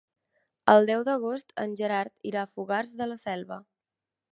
El 0.73 0.87
deu 0.91 1.03
d'agost 1.09 1.55
en 1.65 1.77
Gerard 1.83 2.29
irà 2.31 2.43
a 2.49 2.53
Fogars 2.57 3.01
de 3.03 3.13
la 3.13 3.23
Selva. 3.29 3.65